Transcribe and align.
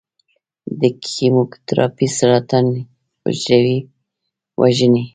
د 0.79 0.81
کیموتراپي 1.03 2.07
سرطان 2.17 2.65
حجرو 3.23 3.77
وژني. 4.61 5.03